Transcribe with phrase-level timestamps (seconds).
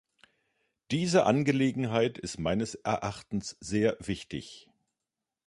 [0.89, 4.67] Diese Angelegenheit ist meines Erachtens sehr wichtig.